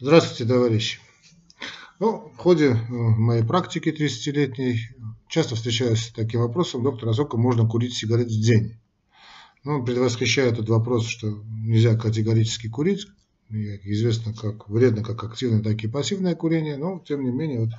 [0.00, 1.00] Здравствуйте, товарищи.
[1.98, 4.78] Ну, в ходе э, моей практики 30-летней
[5.26, 8.78] часто встречаюсь с таким вопросом, доктор, а можно курить сигарет в день?
[9.64, 13.08] Ну, предвосхищаю этот вопрос, что нельзя категорически курить,
[13.50, 17.70] известно как вредно как активное, так и пассивное курение, но тем не менее вот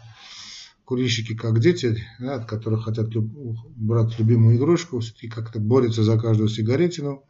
[0.84, 3.32] курильщики как дети, да, от которых хотят люб,
[3.78, 7.24] брать любимую игрушку, все-таки как-то борются за каждую сигаретину.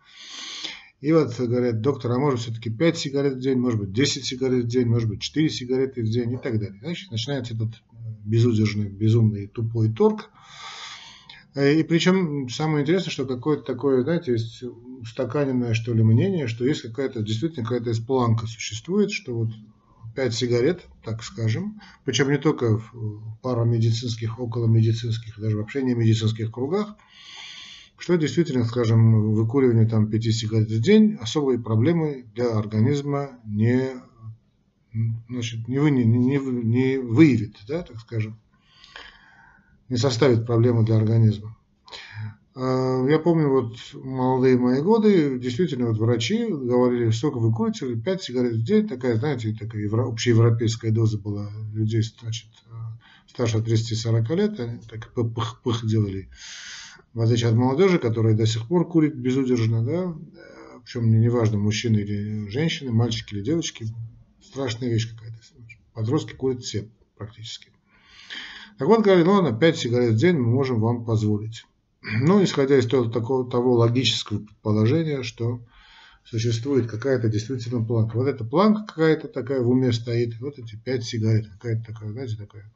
[1.01, 4.65] И вот говорят, доктор, а может все-таки 5 сигарет в день, может быть 10 сигарет
[4.65, 6.79] в день, может быть 4 сигареты в день и так далее.
[6.81, 7.69] Значит, начинается этот
[8.25, 10.29] безудержный, безумный, тупой торг.
[11.55, 14.61] И причем самое интересное, что какое-то такое, знаете, есть
[15.01, 19.49] устаканенное, что ли, мнение, что есть какая-то, действительно какая-то планка существует, что вот
[20.15, 26.97] 5 сигарет, так скажем, причем не только в парамедицинских, околомедицинских, даже вообще не медицинских кругах,
[27.99, 33.91] что действительно, скажем, выкуривание там 5 сигарет в день особой проблемы для организма не,
[35.27, 38.39] значит, не, вы, не, не, не выявит, да, так скажем,
[39.89, 41.57] не составит проблемы для организма.
[42.55, 48.23] А, я помню, вот молодые мои годы, действительно, вот врачи говорили, сколько вы курите, 5
[48.23, 52.47] сигарет в день, такая, знаете, такая евро, общеевропейская доза была людей, значит,
[53.27, 56.29] старше 30-40 лет, они так пых-пых делали.
[57.13, 60.15] В отличие от молодежи, которая до сих пор курит безудержно, да,
[60.83, 63.87] причем не неважно, мужчины или женщины, мальчики или девочки,
[64.41, 65.37] страшная вещь какая-то.
[65.93, 67.71] Подростки курят все практически.
[68.77, 71.65] Так вот, говорили, ну ладно, 5 сигарет в день мы можем вам позволить.
[72.21, 75.61] Ну, исходя из того, такого, того логического предположения, что
[76.23, 78.15] существует какая-то действительно планка.
[78.15, 82.37] Вот эта планка какая-то такая в уме стоит, вот эти пять сигарет, какая-то такая, знаете,
[82.37, 82.71] такая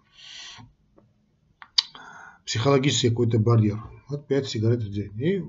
[2.45, 3.79] психологический какой-то барьер.
[4.13, 5.11] Вот пять сигарет в день.
[5.19, 5.43] И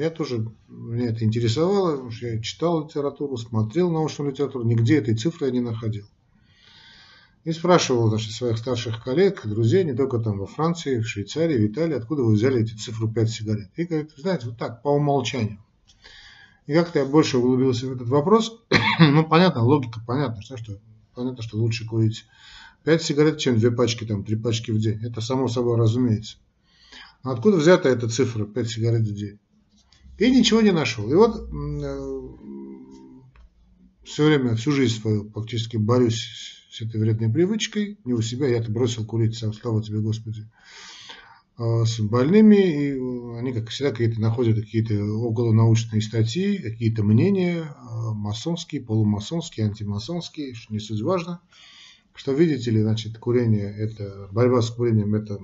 [0.00, 5.16] я тоже, меня это интересовало, потому что я читал литературу, смотрел научную литературу, нигде этой
[5.16, 6.06] цифры я не находил.
[7.42, 11.72] И спрашивал значит, своих старших коллег, друзей, не только там во Франции, в Швейцарии, в
[11.72, 13.70] Италии, откуда вы взяли эти цифры 5 сигарет.
[13.74, 15.58] И говорят, знаете, вот так, по умолчанию.
[16.68, 18.62] И как-то я больше углубился в этот вопрос.
[19.00, 20.78] ну, понятно, логика понятна, что, что,
[21.16, 22.26] понятно, что лучше курить
[22.84, 25.04] 5 сигарет, чем 2 пачки, там, 3 пачки в день.
[25.04, 26.36] Это само собой разумеется.
[27.22, 29.38] Откуда взята эта цифра 5 сигарет в день?
[30.18, 31.10] И ничего не нашел.
[31.10, 32.18] И вот э,
[34.04, 38.70] все время, всю жизнь свою фактически борюсь с этой вредной привычкой, не у себя, я-то
[38.70, 40.48] бросил курить, сам, слава тебе, Господи,
[41.56, 48.12] а с больными, и они, как всегда, какие-то находят какие-то околонаучные статьи, какие-то мнения, а,
[48.14, 51.40] масонские, полумасонские, антимасонские, не суть важно,
[52.14, 55.40] что, видите ли, значит, курение, это, борьба с курением, это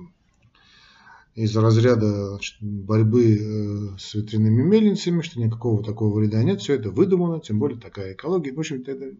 [1.35, 6.89] из разряда значит, борьбы э, с ветряными мельницами, что никакого такого вреда нет, все это
[6.89, 8.53] выдумано, тем более такая экология.
[8.53, 9.17] В общем-то, это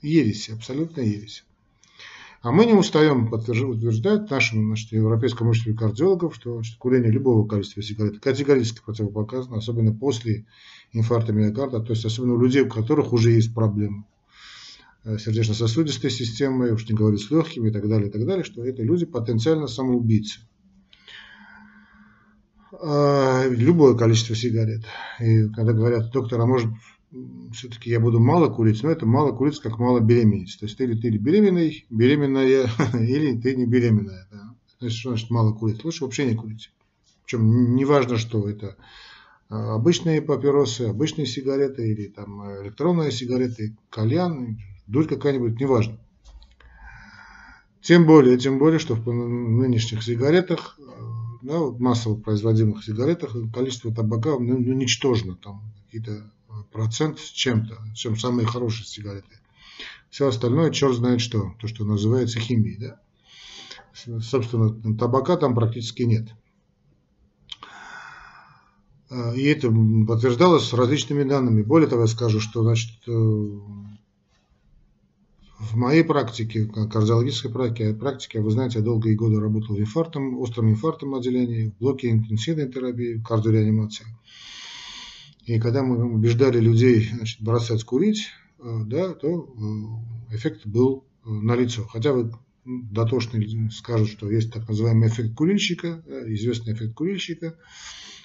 [0.00, 1.44] ересь, абсолютно ересь.
[2.40, 7.82] А мы не устаем утверждать нашим значит, европейскому обществу кардиологов, что значит, курение любого количества
[7.82, 10.46] сигарет категорически противопоказано, особенно после
[10.92, 14.04] инфаркта миокарда, то есть особенно у людей, у которых уже есть проблемы
[15.04, 18.64] э, сердечно-сосудистой системы, уж не говорю с легкими и так далее, и так далее, что
[18.64, 20.40] это люди потенциально самоубийцы.
[22.86, 24.84] А, любое количество сигарет.
[25.18, 26.68] И когда говорят, доктор, а может
[27.52, 30.58] все-таки я буду мало курить, но это мало курить, как мало беременеть.
[30.60, 34.28] То есть ты или ты беременный, беременная, или ты не беременная.
[34.30, 34.54] Да.
[34.80, 35.82] Значит, что значит мало курить?
[35.82, 36.72] Лучше вообще не курить.
[37.24, 38.76] Причем не важно, что это
[39.48, 45.98] а, обычные папиросы, обычные сигареты или там электронные сигареты, кальян, дурь какая-нибудь, неважно.
[47.80, 50.78] Тем более, тем более, что в нынешних сигаретах,
[51.44, 55.36] да, массово производимых сигаретах количество табака ну, ну, ничтожно.
[55.36, 56.32] Там какие-то
[56.72, 59.38] процент с чем-то, чем самые хорошие сигареты.
[60.08, 62.78] Все остальное, черт знает что, то, что называется химией.
[62.78, 63.00] Да?
[64.22, 66.28] Собственно, табака там практически нет.
[69.10, 69.70] А, и это
[70.08, 71.62] подтверждалось различными данными.
[71.62, 73.58] Более того, я скажу, что значит, э,
[75.58, 81.14] в моей практике, кардиологической практике, практике, вы знаете, я долгие годы работал инфарктом, остром инфарктом
[81.14, 84.06] отделении, в блоке интенсивной терапии, кардиореанимации.
[85.46, 89.44] И когда мы убеждали людей значит, бросать курить, э, да, то
[90.30, 91.84] э, эффект был э, налицо.
[91.84, 92.32] Хотя вы
[92.64, 93.40] дотошно
[93.70, 97.56] скажут, что есть так называемый эффект курильщика, известный эффект курильщика,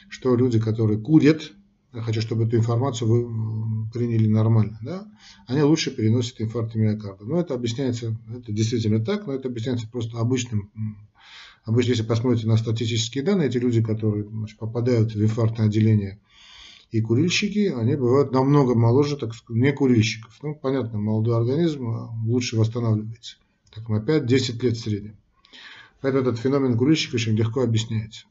[0.07, 1.51] что люди, которые курят,
[1.94, 5.07] я хочу, чтобы эту информацию вы приняли нормально, да,
[5.47, 7.25] они лучше переносят инфаркт миокарда.
[7.25, 10.71] Но это объясняется, это действительно так, но это объясняется просто обычным
[11.65, 16.19] Обычно, если посмотрите на статистические данные, эти люди, которые значит, попадают в инфарктное отделение
[16.91, 20.36] И курильщики, они бывают намного моложе, так сказать, не курильщиков.
[20.41, 23.38] Ну, понятно, молодой организм а, лучше восстанавливается.
[23.71, 25.18] Так на 5-10 лет в среднем.
[26.01, 28.25] Поэтому этот феномен курильщика очень легко объясняется.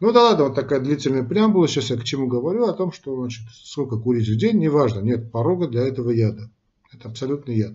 [0.00, 1.66] Ну да ладно, вот такая длительная преамбула.
[1.66, 2.64] Сейчас я к чему говорю?
[2.66, 5.00] О том, что значит, сколько курить в день, неважно.
[5.00, 6.50] Нет порога для этого яда.
[6.92, 7.74] Это абсолютный яд.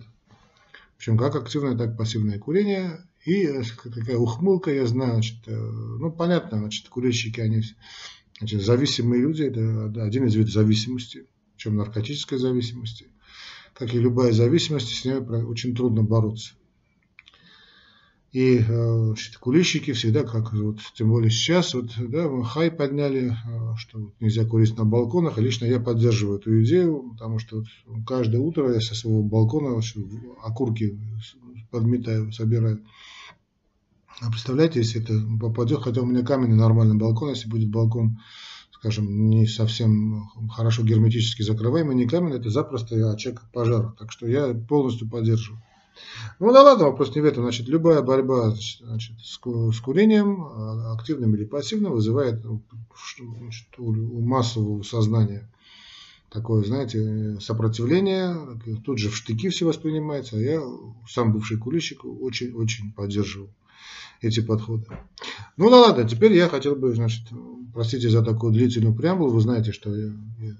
[0.96, 3.06] Причем как активное, так и пассивное курение.
[3.26, 3.46] И
[3.82, 7.62] такая ухмылка, я знаю, значит, э, ну понятно, значит, курильщики, они
[8.38, 13.06] значит, зависимые люди, это один из видов зависимости, причем наркотической зависимости.
[13.72, 16.54] Как и любая зависимость, с ней очень трудно бороться.
[18.34, 23.76] И э, значит, курильщики всегда, как вот, тем более сейчас, вот, да, хай подняли, э,
[23.76, 25.38] что нельзя курить на балконах.
[25.38, 29.80] И лично я поддерживаю эту идею, потому что вот каждое утро я со своего балкона
[30.42, 30.98] окурки
[31.70, 32.84] подметаю, собираю.
[34.20, 38.18] А представляете, если это попадет, хотя у меня каменный нормальный балкон, если будет балкон,
[38.72, 43.94] скажем, не совсем хорошо герметически закрываемый, не каменный, это запросто очаг пожара.
[43.96, 45.62] Так что я полностью поддерживаю.
[46.40, 47.44] Ну да ладно, вопрос не в этом.
[47.44, 52.62] Значит, любая борьба значит, с, с курением, а, активным или пассивным, вызывает ну,
[53.40, 55.48] значит, у массового сознания
[56.34, 58.36] такое, знаете, сопротивление.
[58.84, 60.36] Тут же в штыки все воспринимается.
[60.36, 60.60] А я,
[61.08, 63.50] сам бывший курильщик, очень-очень поддерживаю
[64.20, 64.86] эти подходы.
[65.56, 67.22] Ну да ладно, теперь я хотел бы, значит,
[67.72, 70.56] простите за такую длительную преамбулу, вы знаете, что я, я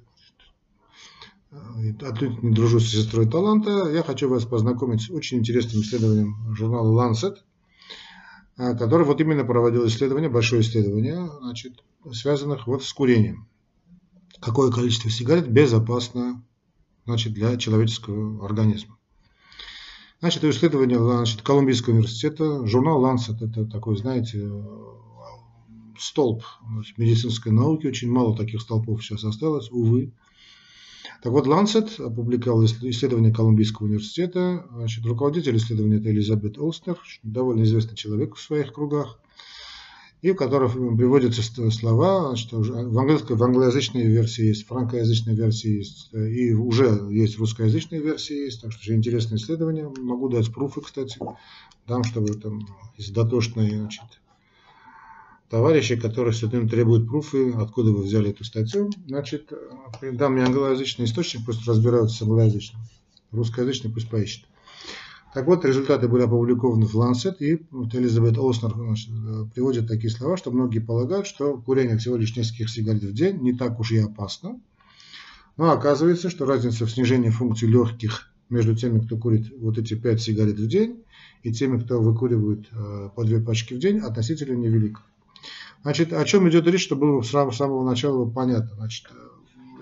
[2.03, 7.09] отнюдь не дружу с сестрой таланта, я хочу вас познакомить с очень интересным исследованием журнала
[7.09, 7.37] Lancet,
[8.57, 13.49] а, который вот именно проводил исследование, большое исследование, значит, связанных вот с курением.
[14.41, 16.43] Какое количество сигарет безопасно
[17.07, 18.99] значит, для человеческого организма.
[20.21, 24.51] Значит, исследование значит, Колумбийского университета, журнал Lancet, это такой, знаете,
[25.99, 26.45] столб
[26.97, 30.13] медицинской науки, очень мало таких столпов сейчас осталось, увы.
[31.25, 34.67] Так вот, Lancet опубликовал исследование Колумбийского университета.
[34.75, 39.19] Значит, руководитель исследования это Элизабет Олстер, довольно известный человек в своих кругах,
[40.21, 41.41] и в которых приводятся
[41.71, 48.01] слова, что в, английской, в англоязычной версии есть, франкоязычной версии есть, и уже есть русскоязычная
[48.01, 49.91] версии есть, так что очень интересное исследование.
[49.99, 51.19] Могу дать пруфы, кстати,
[51.89, 52.69] дам, чтобы там
[52.99, 54.21] из дотошной, значит,
[55.55, 58.91] товарищи, которые все время требуют пруфы, откуда вы взяли эту статью.
[59.07, 59.53] Значит,
[60.03, 62.83] дам мне англоязычный источник, пусть разбираются с англоязычным.
[63.31, 64.47] Русскоязычный пусть поищет.
[65.33, 69.11] Так вот, результаты были опубликованы в Lancet, и вот Элизабет Олснер значит,
[69.55, 73.53] приводит такие слова, что многие полагают, что курение всего лишь нескольких сигарет в день не
[73.53, 74.61] так уж и опасно.
[75.57, 80.21] Но оказывается, что разница в снижении функций легких между теми, кто курит вот эти 5
[80.21, 81.05] сигарет в день,
[81.45, 85.01] и теми, кто выкуривает э, по две пачки в день, относительно невелика.
[85.85, 88.75] Значит, о чем идет речь, чтобы было с самого начала понятно.
[88.77, 89.07] Значит,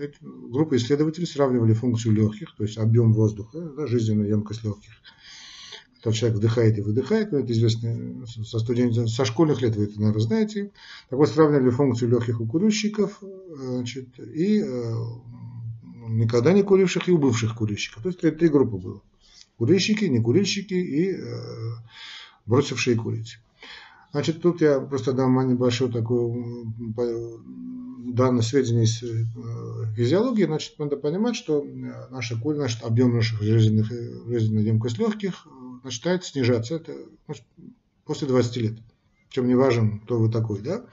[0.01, 4.91] э, группа исследователей сравнивали функцию легких, то есть объем воздуха, да, жизненную емкость легких.
[6.03, 10.01] Когда человек вдыхает и выдыхает, ну, это известно со, студентов, со школьных лет, вы это,
[10.01, 10.73] наверное, знаете.
[11.09, 13.23] Так вот, сравнивали функцию легких у курильщиков
[13.57, 14.95] значит, и э,
[16.09, 18.03] никогда не куривших и у бывших курильщиков.
[18.03, 19.01] То есть три, три группы было.
[19.57, 21.35] Курильщики, некурильщики и э,
[22.45, 23.39] бросившие курить.
[24.13, 26.63] Значит, тут я просто дам небольшое такое
[28.13, 29.25] данное сведения из э,
[29.97, 30.45] физиологии.
[30.45, 35.47] Значит, надо понимать, что э, наша курь, значит, объем наших жизненных, э, жизненной емкость легких
[35.83, 36.95] начинает снижаться это,
[37.27, 37.45] значит,
[38.05, 38.79] после 20 лет.
[39.29, 40.85] Причем не важен, кто вы такой, да?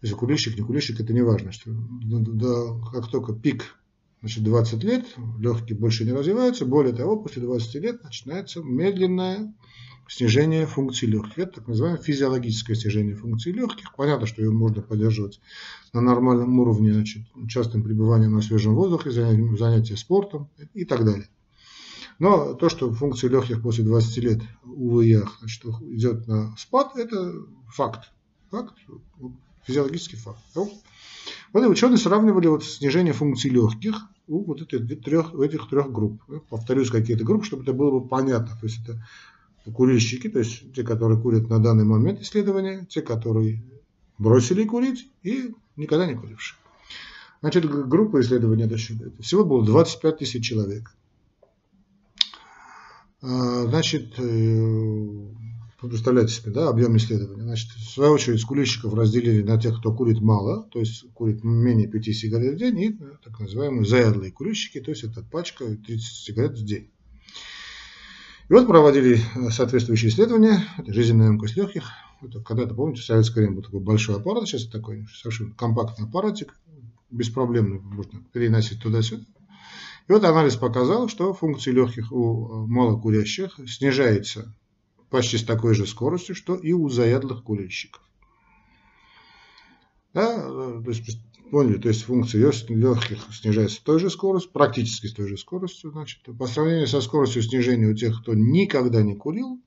[0.00, 1.52] Если курильщик, не курильщик, это не важно.
[1.52, 3.76] Что, да, как только пик
[4.20, 5.06] значит, 20 лет,
[5.38, 6.64] легкие больше не развиваются.
[6.64, 9.52] Более того, после 20 лет начинается медленное
[10.10, 11.38] снижение функций легких.
[11.38, 13.94] Это так называемое физиологическое снижение функций легких.
[13.94, 15.40] Понятно, что ее можно поддерживать
[15.92, 21.28] на нормальном уровне, значит, частым пребыванием на свежем воздухе, занятия спортом и так далее.
[22.18, 27.32] Но то, что функции легких после 20 лет, увы, я, значит, идет на спад, это
[27.68, 28.10] факт.
[28.50, 28.74] Факт,
[29.64, 30.40] физиологический факт.
[31.52, 36.22] Вот и ученые сравнивали вот снижение функций легких у вот этих трех, этих трех групп.
[36.48, 38.56] Повторюсь, какие-то группы, чтобы это было бы понятно.
[38.60, 39.04] То есть это
[39.74, 43.62] курильщики, то есть те, которые курят на данный момент исследования, те, которые
[44.18, 46.58] бросили курить и никогда не курившие.
[47.40, 50.94] Значит, группа исследования это всего было 25 тысяч человек.
[53.22, 55.26] А, значит, э,
[55.80, 57.42] представляете себе, да, объем исследования.
[57.42, 61.88] Значит, в свою очередь, курильщиков разделили на тех, кто курит мало, то есть курит менее
[61.88, 66.58] 5 сигарет в день, и так называемые заядлые курильщики, то есть это пачка 30 сигарет
[66.58, 66.90] в день.
[68.50, 71.88] И вот проводили э, соответствующие исследования, это жизненная емкость легких.
[72.20, 76.58] Это когда-то, помните, в советское время был такой большой аппарат, сейчас такой совершенно компактный аппаратик,
[77.12, 79.22] беспроблемно можно переносить туда-сюда.
[80.08, 84.52] И вот анализ показал, что функции легких у малокурящих снижается
[85.10, 88.02] почти с такой же скоростью, что и у заядлых курильщиков.
[90.12, 95.12] Да, то есть, поняли, то есть функция легких снижается с той же скоростью, практически с
[95.12, 95.90] той же скоростью.
[95.90, 99.60] Значит, по сравнению со скоростью снижения у тех, кто никогда не курил,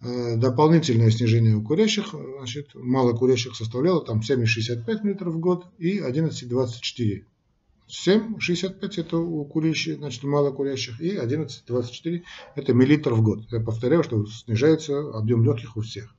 [0.00, 7.24] э, дополнительное снижение у курящих, значит, малокурящих составляло там 7,65 метров в год и 11,24
[7.88, 12.22] 7,65 это у курящих, значит, малокурящих, и 11,24
[12.56, 13.44] это миллилитр в год.
[13.52, 16.15] Я повторяю, что снижается объем легких у всех.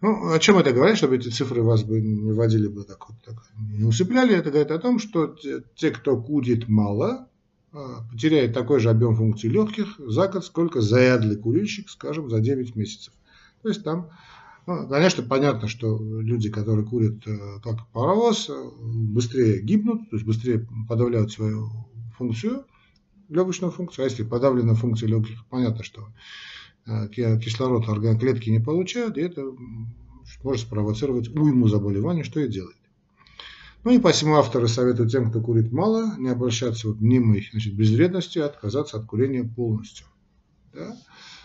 [0.00, 3.18] Ну, о чем это говорит, чтобы эти цифры вас бы не вводили бы так вот,
[3.22, 3.34] так,
[3.76, 4.34] не усыпляли.
[4.34, 7.28] Это говорит о том, что те, те кто курит мало,
[7.72, 12.76] а, потеряет такой же объем функций легких за год, сколько заядлый курильщик, скажем, за 9
[12.76, 13.12] месяцев.
[13.62, 14.08] То есть там
[14.66, 20.26] ну, конечно, понятно, что люди, которые курят э, как паровоз, э, быстрее гибнут, то есть
[20.26, 21.70] быстрее подавляют свою
[22.16, 22.66] функцию,
[23.28, 24.04] легочную функцию.
[24.04, 26.06] А если подавлена функция легких, понятно, что
[26.90, 29.44] э, кислород органоклетки не получают, и это
[30.42, 32.76] может спровоцировать уйму заболеваний, что и делает.
[33.82, 38.42] Ну и посему авторы советуют тем, кто курит мало, не обольщаться вот мнимой значит, безвредностью,
[38.42, 40.06] а отказаться от курения полностью.
[40.74, 40.96] Да?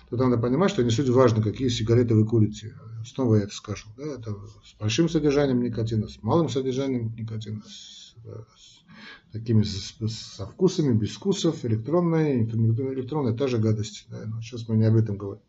[0.09, 2.75] Тут надо понимать, что не суть важно, какие сигареты вы курите.
[3.05, 3.87] Снова я это скажу.
[3.97, 8.15] Да, это с большим содержанием никотина, с малым содержанием никотина, с,
[8.57, 8.74] с
[9.35, 14.05] такими со вкусами, без вкусов, электронная, электронная та же гадость.
[14.09, 15.43] Да, но сейчас мы не об этом говорим.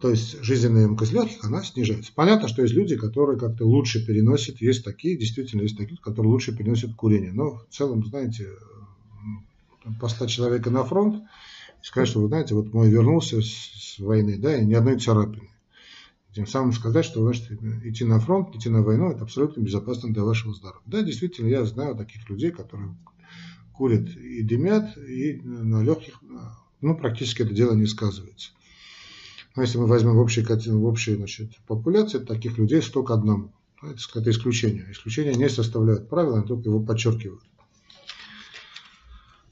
[0.00, 2.12] То есть жизненная емкость легких, она снижается.
[2.14, 6.56] Понятно, что есть люди, которые как-то лучше переносят, есть такие, действительно есть такие, которые лучше
[6.56, 7.32] переносят курение.
[7.32, 8.48] Но в целом, знаете,
[10.00, 11.22] послать человека на фронт
[11.80, 15.48] и сказать, что вы знаете, вот мой вернулся с войны, да, и ни одной царапины.
[16.38, 17.50] Тем самым сказать, что значит,
[17.82, 20.84] идти на фронт, идти на войну, это абсолютно безопасно для вашего здоровья.
[20.86, 22.94] Да, действительно, я знаю таких людей, которые
[23.72, 26.22] курят и дымят, и на легких,
[26.80, 28.52] ну, практически это дело не сказывается.
[29.56, 33.52] Но если мы возьмем в общей, в общей значит, популяции, таких людей 100 к одному.
[33.82, 34.86] Это, это исключение.
[34.92, 37.42] Исключения не составляют правила, они только его подчеркивают.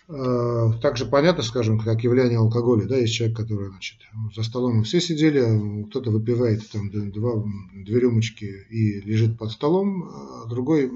[0.09, 2.87] Э, также понятно, скажем, как явление алкоголя.
[2.87, 3.99] Да, есть человек, который, значит,
[4.35, 7.43] за столом все сидели, а кто-то выпивает там два,
[7.75, 10.93] две рюмочки и лежит под столом, а другой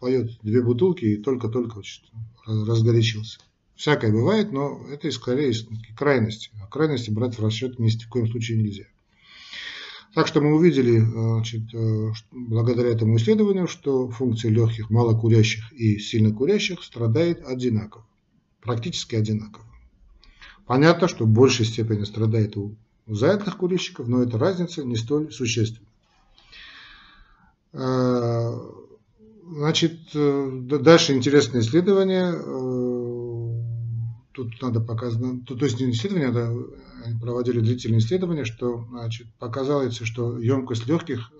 [0.00, 1.82] поет две бутылки и только-только
[2.46, 3.38] разгорячился.
[3.76, 5.54] Всякое бывает, но это скорее
[5.96, 6.50] крайности.
[6.60, 8.84] А крайности брать в расчет ни в коем случае нельзя.
[10.14, 16.34] Так что мы увидели, значит, э, благодаря этому исследованию, что функции легких, малокурящих и сильно
[16.34, 18.04] курящих страдает одинаково
[18.60, 19.64] практически одинаково.
[20.66, 25.88] Понятно, что в большей степени страдает у заядлых курильщиков, но эта разница не столь существенна.
[27.72, 28.52] Э,
[29.46, 32.34] значит, э, дальше интересное исследование.
[32.34, 33.62] Э,
[34.32, 40.38] тут надо показать, то есть не исследование, а проводили длительные исследования, что значит, показалось, что
[40.38, 41.32] емкость легких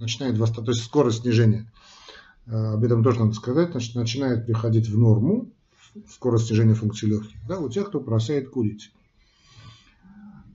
[0.00, 1.70] начинает восставать, то есть скорость снижения,
[2.46, 5.52] об этом тоже надо сказать, значит, начинает приходить в норму,
[6.08, 8.90] скорость снижения функции легких, да, у тех, кто бросает курить.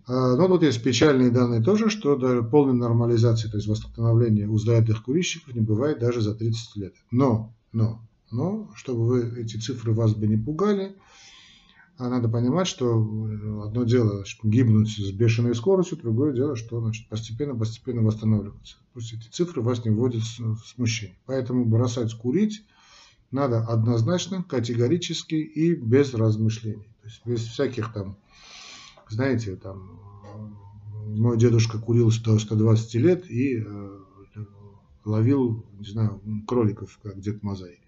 [0.05, 4.57] А, но тут есть печальные данные тоже, что до полной нормализации, то есть восстановления у
[4.57, 6.93] здоровых курильщиков не бывает даже за 30 лет.
[7.11, 10.95] Но, но, но, чтобы вы, эти цифры вас бы не пугали,
[11.97, 12.97] а надо понимать, что
[13.63, 18.77] одно дело значит, гибнуть с бешеной скоростью, другое дело, что значит, постепенно-постепенно восстанавливаться.
[18.93, 21.15] Пусть эти цифры вас не вводят в смущение.
[21.27, 22.65] Поэтому бросать курить
[23.33, 26.87] надо однозначно, категорически и без размышлений.
[27.01, 28.17] То есть без всяких там,
[29.09, 29.99] знаете, там,
[31.07, 33.99] мой дедушка курил 100, 120 лет и э,
[35.05, 37.79] ловил, не знаю, кроликов, как Дед Мазай.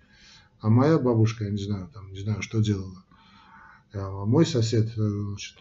[0.59, 3.03] А моя бабушка, я не знаю, там, не знаю, что делала.
[3.93, 5.57] А мой сосед э, значит,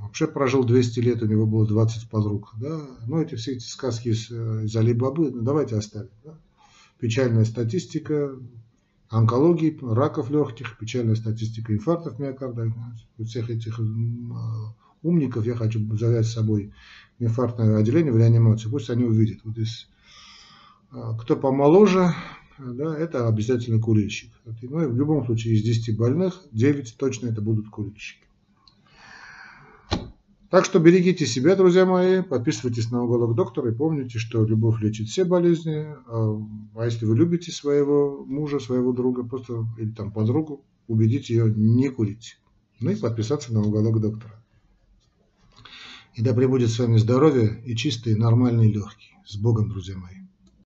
[0.00, 2.52] вообще прожил 200 лет, у него было 20 подруг.
[2.60, 2.86] Да?
[3.06, 6.10] Ну, эти все эти сказки из, э, из Алибабы, ну, давайте оставим.
[6.24, 6.38] Да?
[7.00, 8.38] Печальная статистика,
[9.08, 12.72] онкологии, раков легких, печальная статистика инфарктов миокарда.
[13.24, 13.80] Всех этих
[15.02, 16.72] умников я хочу взять с собой
[17.18, 18.70] инфарктное отделение в реанимацию.
[18.70, 19.40] Пусть они увидят.
[19.44, 19.88] Вот здесь,
[20.90, 22.14] а, кто помоложе,
[22.58, 24.32] да, это обязательно курильщик.
[24.44, 28.25] Ну, в любом случае из 10 больных 9 точно это будут курильщики.
[30.56, 35.06] Так что берегите себя, друзья мои, подписывайтесь на уголок доктора и помните, что любовь лечит
[35.06, 35.84] все болезни.
[36.06, 36.42] А,
[36.76, 41.90] а если вы любите своего мужа, своего друга, просто или там подругу, убедите ее не
[41.90, 42.38] курить.
[42.80, 44.42] Ну и подписаться на уголок доктора.
[46.14, 49.12] И да пребудет с вами здоровье и чистые нормальные легкие.
[49.26, 50.25] С Богом, друзья мои.